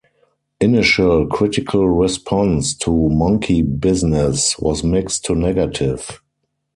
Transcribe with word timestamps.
Initial 0.59 1.27
critical 1.27 1.87
response 1.87 2.73
to 2.77 2.91
"Monkey 3.09 3.61
Business" 3.61 4.57
was 4.57 4.83
mixed 4.83 5.25
to 5.25 5.35
negative. 5.35 6.19